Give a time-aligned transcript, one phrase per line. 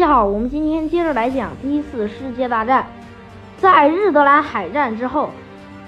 [0.00, 2.86] 大家好，我们今天接着来讲第一次世界大战。
[3.58, 5.28] 在日德兰海战之后，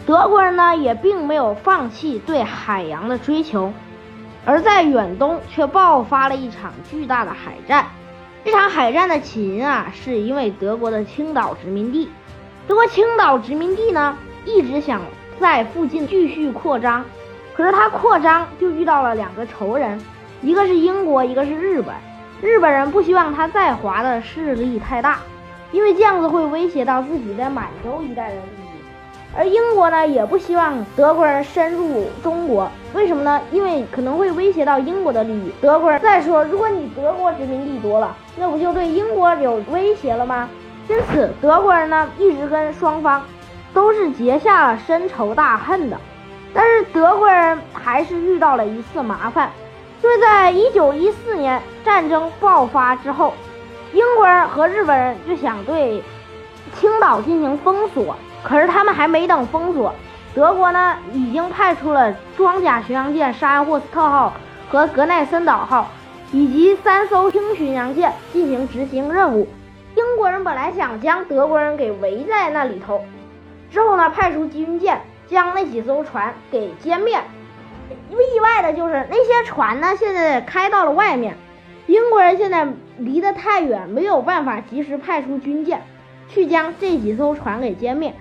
[0.05, 3.73] 德国人呢也并没有放弃对海洋的追求，
[4.45, 7.87] 而在远东却爆发了一场巨大的海战。
[8.45, 12.11] 这场海战的起因啊，是因为德国的青岛殖民地。
[12.69, 15.01] 德国青岛殖民地呢一直想
[15.41, 17.03] 在附近继续扩张，
[17.55, 19.99] 可是他扩张就遇到了两个仇人，
[20.43, 21.95] 一个是英国，一个是日本。
[22.43, 25.21] 日本人不希望他在华的势力太大，
[25.71, 28.83] 因为这样子会威胁到自己在满洲一带的利益。
[29.37, 33.41] 而英国呢，也不希望德国人深入中国，为什么呢？
[33.53, 35.53] 因为可能会威胁到英国的利益。
[35.61, 40.49] 德国人再说，如果你德国殖民地多了，那不就对英国有威胁了吗？
[40.89, 43.23] 因此，德国人呢一直跟双方
[43.73, 45.97] 都是结下了深仇大恨的。
[46.53, 49.49] 但是德国人还是遇到了一次麻烦。
[50.03, 53.33] 就是在一九一四年战争爆发之后，
[53.93, 56.03] 英国人和日本人就想对
[56.75, 58.17] 青岛进行封锁。
[58.43, 59.95] 可是他们还没等封锁，
[60.35, 64.33] 德国呢已经派出了装甲巡洋舰沙恩霍斯特号
[64.69, 65.89] 和格奈森岛号，
[66.33, 69.47] 以及三艘轻巡洋舰进行执行任务。
[69.95, 73.01] 英国人本来想将德国人给围在那里头，
[73.71, 77.21] 之后呢派出军舰将那几艘船给歼灭。
[78.17, 81.37] 意外的就是那些船呢，现在开到了外面，
[81.87, 82.67] 英国人现在
[82.99, 85.83] 离得太远，没有办法及时派出军舰
[86.29, 88.15] 去将这几艘船给歼灭，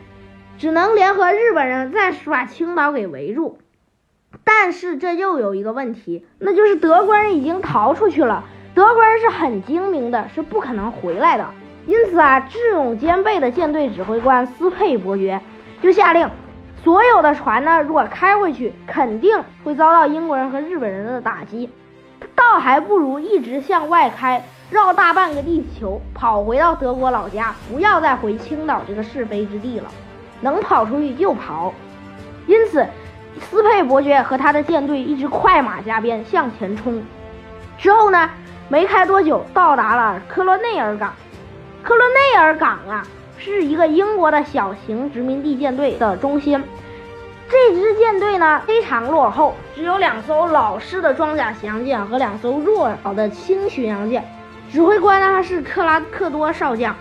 [0.57, 3.57] 只能联合日本人暂时把青岛给围住。
[4.43, 11.47] 但是这又有一个问题，那就是德国人已经逃出去了，德国人是很精明的，是不可能回来的。
[11.85, 15.41] 因此啊，智勇兼备的舰队指挥官斯佩伯爵
[15.81, 16.29] 就下令。
[16.83, 21.69] 所有的船呢，如果开回去，肯定会遭到英国人和日本人的打击，
[22.35, 29.91] 倒还不如一直向外开，绕大半个地球跑回到德国老家，不要再回青岛这个是非之地了。
[30.41, 31.71] 能跑出去就跑。
[32.47, 32.83] 因此，
[33.39, 37.03] 斯佩伯爵和他的舰队一直快马加鞭向前冲。
[37.77, 38.27] 之后呢，
[38.69, 41.13] 没开多久，到达了科罗内尔港。
[41.83, 43.05] 科罗内尔港啊。
[43.43, 46.63] 是一个英国的小型殖民地舰队的中心。
[47.49, 54.23] 这支舰队呢非常落后，只有两艘老式的装甲巡洋舰和两艘弱小的轻巡洋舰。
[54.71, 56.95] 指挥官呢是克拉克多少将。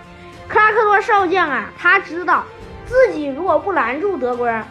[0.47, 2.43] 克拉克多少将啊，他知道
[2.85, 4.61] 自己如果不拦住德国人，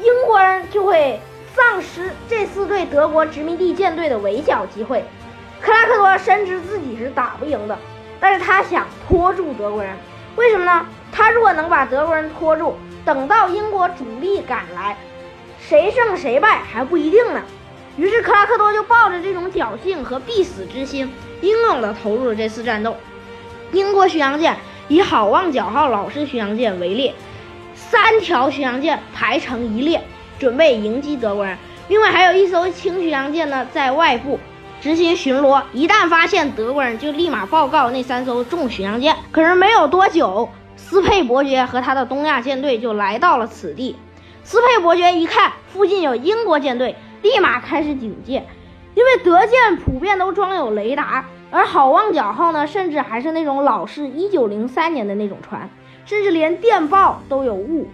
[0.00, 1.20] 英国人就会
[1.54, 5.04] 丧失这次对德国殖民地舰队的围剿机会。
[5.60, 7.78] 克拉克多深知自己是打不赢的，
[8.18, 9.92] 但是他想拖住德国人。
[10.34, 10.84] 为什么呢？
[11.12, 14.96] 他如果能把德国人拖住，等到英国主力赶来，
[15.60, 17.42] 谁胜谁败还不一定呢。
[17.96, 22.94] 于是克拉克多就抱着这种侥幸和必死之心，英勇地投入了这次战斗。
[23.72, 27.14] 英国巡洋舰以好望角号老式巡洋舰为列，
[27.74, 30.02] 三条巡洋舰排成一列，
[30.38, 31.58] 准备迎击德国人。
[31.88, 34.38] 另外还有一艘轻巡洋舰呢，在外部。
[34.80, 39.16] 执行巡逻，一旦发现德国人，就立马报告那三艘重巡洋舰。
[39.32, 40.48] 可是没有多久，
[40.88, 43.94] 斯佩伯爵和他的东亚舰队就来到了此地。
[44.42, 48.46] 斯佩伯爵一看附近有英国舰队，立马开始警戒，
[48.94, 55.68] 因为德舰普遍都装有雷达，而好望角号呢，甚至还是那种老式1903年的那种船，
[56.06, 57.90] 甚至连电报都有误。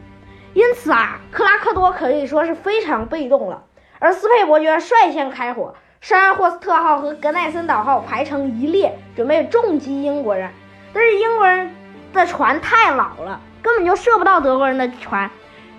[0.52, 3.64] 因此啊，克拉克多可以说是非常被动了，
[3.98, 5.74] 而斯佩伯爵率先开火。
[6.00, 10.48] 沙恩霍斯特号和格奈森岛号排成一列，准备重击英国人。
[10.92, 11.73] 但是英国人
[12.14, 15.30] 的船太老了，根本就射不到德国人的船，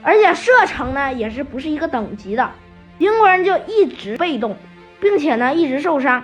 [0.04, 2.50] 而且射程呢也是不是一个等级的。
[2.98, 4.56] 英国人就一直被动，
[5.00, 6.24] 并且呢一直受伤。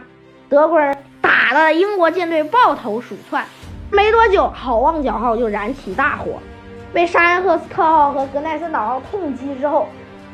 [0.50, 3.44] 德国人打的英国舰队抱头鼠窜。
[3.90, 6.40] 没多久，好望角号就燃起大火，
[6.94, 9.88] 被沙恩赫斯特号和格奈森岛号痛击之后。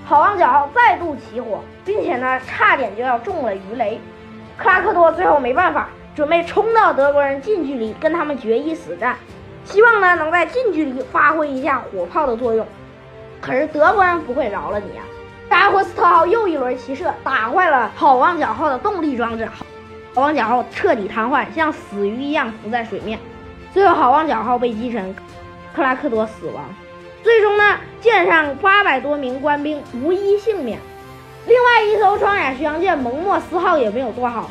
[0.06, 4.00] 好望角号再度起火，并且呢，差点就要中了鱼雷。
[4.58, 9.18] 克拉克多最后没办法，准备冲到德国人近距离跟他们决一死战，
[9.70, 12.66] 希望呢能在近距离发挥一下火炮的作用。
[13.42, 15.04] 可是德国人不会饶了你啊！
[15.50, 23.20] 扎霍斯特号又一轮齐射，打坏了好望角号的动力装置，好望角号彻底瘫痪，像死鱼一样浮在水面。
[23.74, 25.16] 最后，好望角号被击沉，
[25.76, 26.64] 克拉克多死亡。
[27.24, 30.80] 最终呢，舰上八百多名官兵无一幸免。
[31.46, 34.50] 另外一艘装甲巡洋舰蒙莫斯号也没有多好，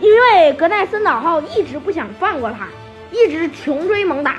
[0.00, 2.66] 因为格奈森岛号一直不想放过他，
[3.10, 4.36] 一直穷追猛打。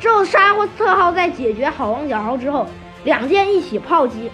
[0.00, 2.66] 之后沙霍斯特号在解决好望角号之后，
[3.04, 4.30] 两舰一起炮击，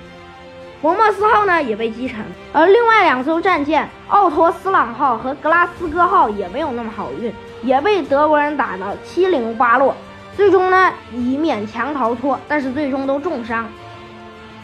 [0.83, 2.25] 蒙莫斯号呢也被击沉。
[2.53, 9.95] 而另外两艘战舰奥托斯朗号和格拉斯哥号也没有那么好运，也被德国人打得七零八落，
[10.37, 13.69] 最终呢以勉强逃脱，但是最终都重伤。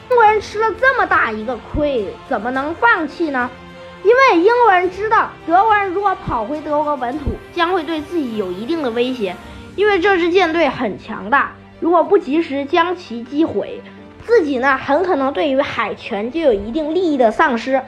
[0.08, 3.50] 中国人吃了这么大一个亏，怎么能放弃呢？
[4.06, 9.34] 因为英国人知道，德国人如果跑回德国本土，将会对自己有一定的威胁，
[9.74, 11.50] 因为这支舰队很强大，
[11.80, 13.80] 如果不及时将其击毁，
[14.24, 17.82] 自己呢很可能对于海权就有一定利益的丧失。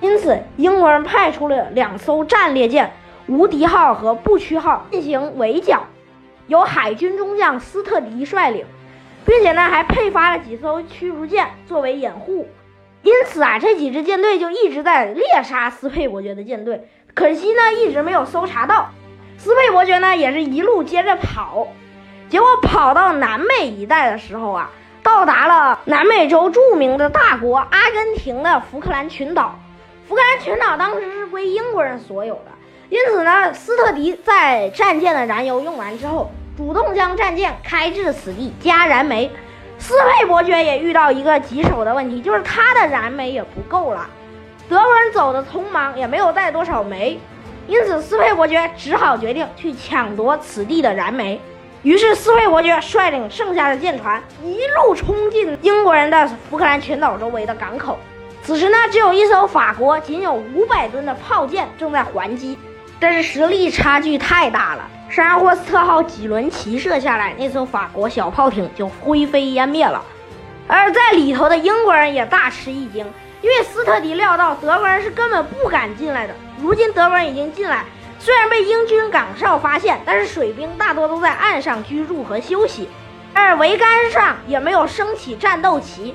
[0.00, 2.92] 因此，英国人派出了两艘战列舰
[3.28, 5.84] “无敌号”和“不屈号”进行围剿，
[6.48, 8.64] 由海军中将斯特迪率领，
[9.24, 12.48] 并且呢还配发了几艘驱逐舰作为掩护。
[13.02, 18.90] 因此啊，这几支舰队就一直在猎杀斯佩伯爵的舰队，可惜呢一直没有搜查到。
[19.38, 21.66] 斯佩伯爵呢也是一路接着跑，
[22.28, 24.70] 结果跑到南美一带的时候啊，
[25.02, 29.58] 到达了南美洲著名的大国阿根廷的福克兰群岛。
[30.06, 32.50] 福克兰群岛当时是归英国人所有的，
[32.90, 39.30] 因此呢，斯特迪在战舰的燃油用完之后，主动将战舰开至此地加燃煤。
[39.80, 44.08] 斯佩伯爵也遇到一个棘手的问题，就是他的燃煤也不够了。
[44.68, 47.18] 德国人走的匆忙，也没有带多少煤，
[47.66, 51.40] 因此斯佩伯爵只好决定去抢夺此地的燃煤。
[51.82, 57.98] 于是斯佩伯爵率领剩下的舰船一路冲进英国人的福克兰群岛周围的港口。
[58.42, 62.58] 此时呢，只有一艘法国仅有五百吨的炮舰正在还击，
[63.00, 64.88] 但是实力差距太大了。
[65.10, 70.00] 沙霍斯特号几轮齐射下来，那艘法国小炮艇就灰飞烟灭了。
[70.68, 73.04] 而在里头的英国人也大吃一惊，
[73.42, 76.34] 因为斯特迪料到德国人是根本不敢进来的。
[76.62, 77.84] 如今德国人已经进来，
[78.20, 82.88] 虽然被英军岗哨发现，但是水兵大多都在岸上居住和休息，
[83.34, 86.14] 而桅杆上也没有升起战斗旗。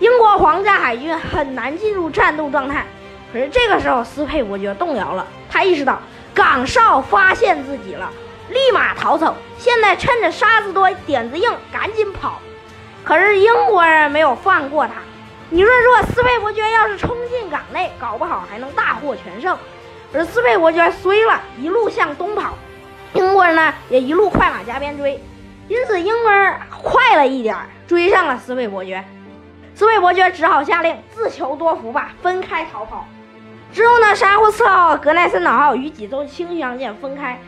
[0.00, 2.84] 英国皇家海军很难进入战斗状态，
[3.32, 6.00] 可是这个时候斯佩伯爵动摇了，他意识到
[6.34, 8.10] 岗哨发现自己了，
[8.48, 9.36] 立马逃走。
[9.58, 12.40] 现在趁着沙子多点子硬，赶紧跑。
[13.02, 14.94] 可是英国人没有放过他。
[15.50, 19.56] 你说，如果斯佩伯爵要是冲进港内，搞不好还能大获全胜。
[20.12, 22.54] 而斯佩伯爵衰了，一路向东跑，
[23.12, 25.22] 英国人呢也一路快马加鞭追，
[25.68, 27.56] 因此英国人快了一点，
[27.86, 29.04] 追上了斯佩伯爵。
[29.74, 33.06] 斯佩伯爵只好下令自求多福吧，分开逃跑。
[33.72, 37.40] 之后呢，沙霍斯特号、格奈森岛号与几艘轻巡洋舰分开。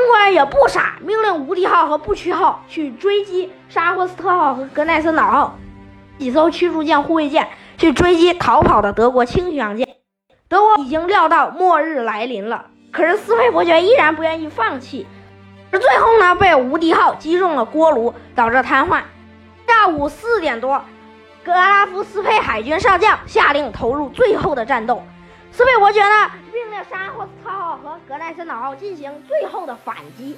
[0.00, 5.58] 英国人也不傻，命令无敌号和不屈号去追击沙霍斯特号和格奈森岛号
[6.18, 9.86] 几艘驱逐舰、护卫舰，去追击逃跑的德国轻巡洋舰。
[10.48, 15.06] 德国已经料到末日来临了，可是斯佩伯爵依然不愿意放弃。
[15.70, 19.02] 而最后呢，被无敌号击中了锅炉，导致瘫痪。
[19.66, 20.82] 下午四点多。
[21.44, 25.02] 格拉夫斯佩海军上将下令投入最后的战斗。
[25.52, 26.30] 斯佩伯爵呢，
[26.88, 30.36] 沙霍斯特号和格奈森岛号进行最后的反击，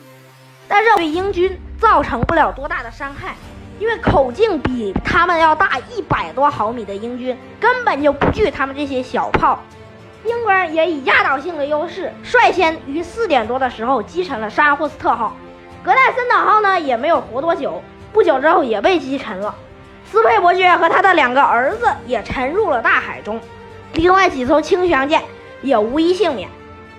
[0.68, 3.34] 但是对英军造成不了多大的伤害，
[3.78, 9.58] 因为口径比他们要大一百多毫米的英军根本就不惧他们这些小炮。
[10.24, 15.34] 英国人也以压倒性的优势，率先于四点多的时候击沉了沙霍斯特号。
[15.82, 19.54] 格奈森岛号呢，也没有活多久，不久之后也被击沉了。
[20.04, 23.40] 斯佩伯爵和他的两个儿子也沉入了大海中，
[23.94, 25.22] 另外几艘轻巡洋舰
[25.62, 26.48] 也无一幸免。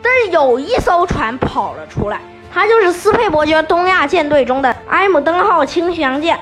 [0.01, 2.19] 但是有一艘船跑了出来，
[2.53, 6.39] 它就是斯佩伯爵东亚舰队中的埃姆登号轻巡洋舰。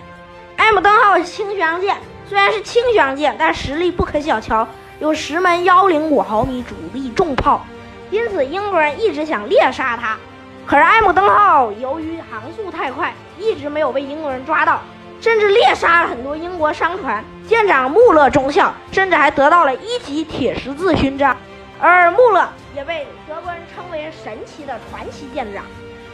[0.58, 1.98] 埃姆登号轻巡洋舰
[2.28, 4.68] 虽然是轻巡洋舰，但实力不可小瞧，
[5.00, 7.66] 有十门幺零五毫米主力重炮，
[8.10, 10.18] 因此英国人一直想猎杀它。
[10.66, 14.80] 可是埃姆登号由于航速太快，一直没有被英国人抓到。
[15.20, 21.38] 甚至猎杀了很多英国商船，舰长穆勒中校甚至还得到了一级铁十字勋章，
[21.82, 25.64] 而穆勒也被德国人称为神奇的传奇舰长。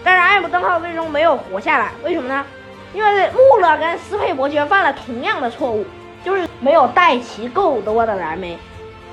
[0.04, 2.46] 但是艾姆登号最终没有活下来，为什么呢？
[2.94, 5.86] 因为穆勒跟斯佩伯爵犯了同样的错误，
[6.24, 8.58] 就是没有带齐够多的燃煤。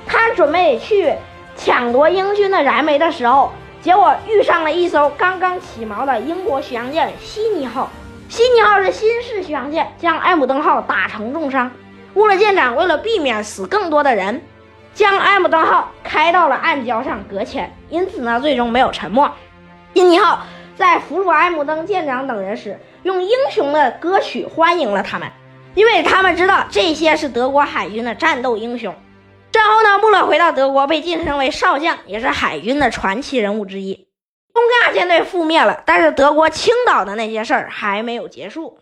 [0.07, 1.13] 他准备去
[1.57, 7.89] 抢夺英军的燃煤的时候，结果遇上了一艘刚刚起锚的英国巡洋舰悉尼号。
[8.29, 11.69] 悉尼号是新式巡洋舰，将艾姆登号打成重伤。
[12.13, 14.41] 穆勒舰长为了避免死更多的人，
[14.93, 19.29] 将艾姆登号开到了暗礁上搁浅，因此呢，最终没有沉没。
[19.95, 20.45] 印尼号
[20.77, 25.29] 在俘虏埃姆登舰长等人时，用英雄的歌曲欢迎了他们，
[25.73, 28.95] 因为他们知道这些是德国海军的战斗英雄。
[29.51, 34.07] 战后呢，穆勒回到德国，被晋升为少将，也是海军的传奇人物之一。
[34.53, 38.79] 东亚舰队覆灭了，但是德国青岛的那些事儿还没有结束。